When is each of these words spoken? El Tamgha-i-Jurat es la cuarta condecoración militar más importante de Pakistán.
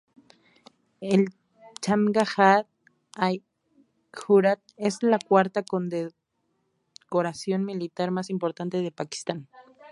El 1.15 1.25
Tamgha-i-Jurat 1.79 4.59
es 4.77 5.03
la 5.03 5.19
cuarta 5.19 5.61
condecoración 5.61 7.63
militar 7.65 8.09
más 8.09 8.31
importante 8.31 8.81
de 8.81 8.89
Pakistán. 8.91 9.47